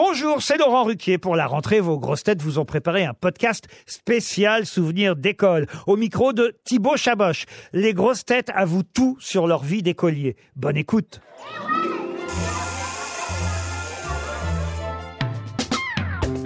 [0.00, 1.18] Bonjour, c'est Laurent Ruquier.
[1.18, 5.66] Pour la rentrée, vos grosses têtes vous ont préparé un podcast spécial souvenir d'école.
[5.88, 7.46] Au micro de Thibaut Chaboch.
[7.72, 10.36] Les grosses têtes avouent tout sur leur vie d'écolier.
[10.54, 11.20] Bonne écoute.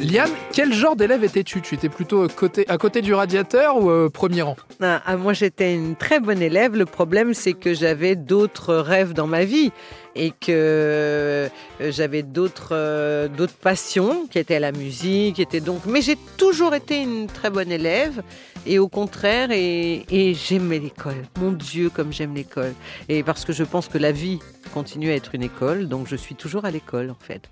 [0.00, 1.60] Liane, quel genre d'élève étais-tu?
[1.60, 2.26] Tu étais plutôt
[2.68, 4.56] à côté du radiateur ou euh, premier rang?
[4.80, 6.74] Ah, ah, moi, j'étais une très bonne élève.
[6.74, 9.72] Le problème, c'est que j'avais d'autres rêves dans ma vie
[10.16, 11.48] et que euh,
[11.80, 15.82] j'avais d'autres euh, d'autres passions qui étaient la musique, qui étaient donc.
[15.86, 18.22] Mais j'ai toujours été une très bonne élève
[18.64, 21.22] et au contraire, et j'aimais l'école.
[21.38, 22.72] Mon Dieu, comme j'aime l'école.
[23.10, 24.38] Et parce que je pense que la vie
[24.72, 27.50] continue à être une école, donc je suis toujours à l'école en fait.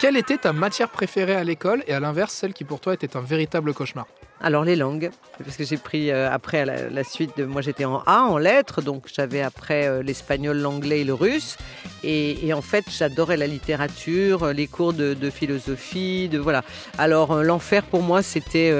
[0.00, 3.16] Quelle était ta matière préférée à l'école et à l'inverse, celle qui pour toi était
[3.16, 4.06] un véritable cauchemar?
[4.40, 5.10] Alors les langues,
[5.42, 8.82] parce que j'ai pris euh, après la, suite de moi j'étais en A en lettres,
[8.82, 11.56] donc j'avais après euh, l'espagnol, l'anglais et le russe.
[12.02, 16.62] Et, en fait j'adorais la littérature, euh, les cours de, philosophie, de voilà.
[16.98, 18.72] Alors l'enfer pour moi c'était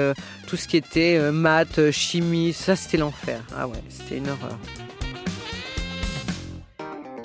[0.45, 3.39] tout ce qui était maths, chimie, ça c'était l'enfer.
[3.57, 4.59] Ah ouais, c'était une horreur.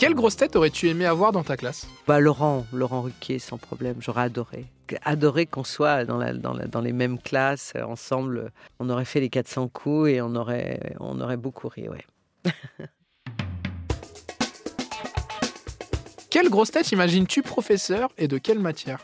[0.00, 1.86] Quelle grosse tête aurais-tu aimé avoir dans ta classe?
[2.08, 4.64] Bah Laurent, Laurent Ruquier sans problème, j'aurais adoré.
[5.04, 8.50] Adoré qu'on soit dans, la, dans, la- dans les mêmes classes euh, ensemble.
[8.78, 12.02] On aurait fait les 400 coups et on aurait, on aurait beaucoup ri, ouais.
[16.30, 19.00] Quelle grosse tête imagines-tu professeur et de quelle matière?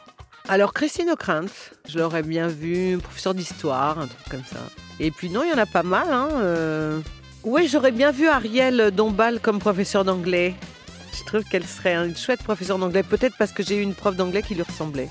[0.49, 4.61] Alors, Christine O'Krantz, je l'aurais bien vu, professeur d'histoire, un truc comme ça.
[4.99, 6.07] Et puis, non, il y en a pas mal.
[6.11, 7.01] Hein, euh.
[7.45, 10.55] Ouais, j'aurais bien vu Ariel Dombal comme professeur d'anglais.
[11.19, 14.15] Je trouve qu'elle serait une chouette professeure d'anglais, peut-être parce que j'ai eu une prof
[14.15, 15.09] d'anglais qui lui ressemblait.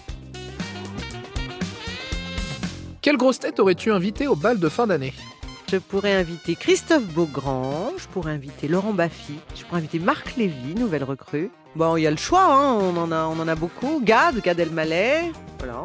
[3.01, 5.13] Quelle grosse tête aurais-tu invité au bal de fin d'année?
[5.71, 10.75] Je pourrais inviter Christophe Beaugrand, je pourrais inviter Laurent Baffy, je pourrais inviter Marc Lévy,
[10.75, 11.49] nouvelle recrue.
[11.75, 13.99] Bon, il y a le choix, hein, on, en a, on en a beaucoup.
[14.03, 15.83] Gad, Gad Elmaleh, voilà.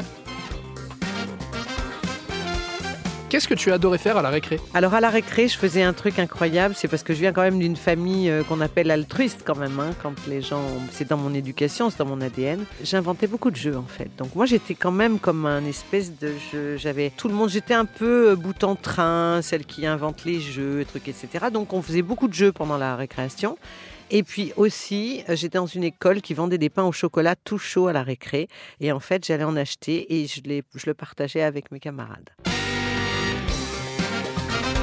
[3.30, 5.92] Qu'est-ce que tu adorais faire à la récré Alors à la récré, je faisais un
[5.92, 9.42] truc incroyable, c'est parce que je viens quand même d'une famille euh, qu'on appelle altruiste
[9.44, 12.64] quand même, hein, quand les gens, c'est dans mon éducation, c'est dans mon ADN.
[12.82, 14.10] J'inventais beaucoup de jeux en fait.
[14.18, 16.32] Donc moi j'étais quand même comme un espèce de
[16.76, 20.40] j'avais tout le monde, j'étais un peu euh, bout en train, celle qui invente les
[20.40, 21.46] jeux, trucs, etc.
[21.52, 23.56] Donc on faisait beaucoup de jeux pendant la récréation.
[24.10, 27.58] Et puis aussi, euh, j'étais dans une école qui vendait des pains au chocolat tout
[27.58, 28.48] chaud à la récré.
[28.80, 32.30] Et en fait, j'allais en acheter et je, les, je le partageais avec mes camarades.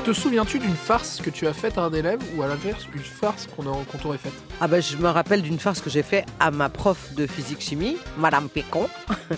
[0.07, 3.01] Te souviens-tu d'une farce que tu as faite à un élève ou à l'inverse, une
[3.01, 4.31] farce qu'on qu'on t'aurait faite?
[4.61, 7.97] Ah ben, je me rappelle d'une farce que j'ai fait à ma prof de physique-chimie,
[8.17, 8.87] Madame Pécon.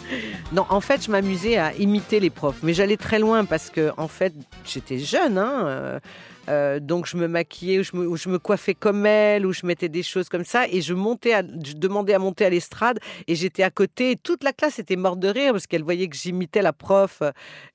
[0.52, 3.92] non, en fait, je m'amusais à imiter les profs, mais j'allais très loin parce que,
[3.98, 4.32] en fait,
[4.64, 6.00] j'étais jeune, hein, euh,
[6.50, 7.84] euh, donc je me maquillais ou
[8.18, 12.14] je me, coiffais comme elle ou je mettais des choses comme ça et je demandais
[12.14, 14.12] à monter à l'estrade et j'étais à côté.
[14.12, 17.22] Et toute la classe était morte de rire parce qu'elle voyait que j'imitais la prof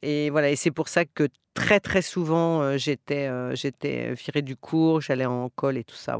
[0.02, 0.50] et voilà.
[0.50, 5.00] Et c'est pour ça que très très souvent euh, j'étais euh, j'étais virée du cours,
[5.00, 6.18] j'allais en col et tout ça.